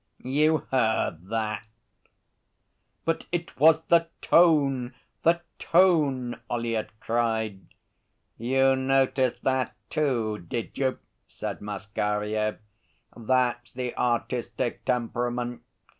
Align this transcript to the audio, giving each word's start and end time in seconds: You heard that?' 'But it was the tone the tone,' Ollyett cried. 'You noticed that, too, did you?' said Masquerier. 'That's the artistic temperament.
You 0.23 0.65
heard 0.71 1.27
that?' 1.29 1.67
'But 3.05 3.27
it 3.31 3.59
was 3.59 3.83
the 3.83 4.07
tone 4.19 4.95
the 5.21 5.41
tone,' 5.59 6.39
Ollyett 6.49 6.89
cried. 6.99 7.61
'You 8.35 8.75
noticed 8.75 9.43
that, 9.43 9.75
too, 9.91 10.39
did 10.39 10.75
you?' 10.75 10.97
said 11.27 11.61
Masquerier. 11.61 12.57
'That's 13.15 13.73
the 13.73 13.95
artistic 13.95 14.83
temperament. 14.85 15.61